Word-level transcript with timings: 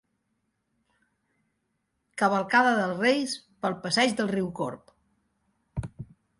Cavalcada 2.23 2.73
de 2.81 2.89
Reis 3.03 3.37
pel 3.67 3.79
passeig 3.87 4.19
del 4.23 4.35
riu 4.35 4.51
Corb. 4.63 4.99